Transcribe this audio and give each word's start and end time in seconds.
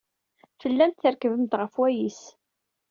Tellamt 0.61 0.99
trekkbemt 1.01 1.57
ɣef 1.59 1.73
wayis. 1.79 2.21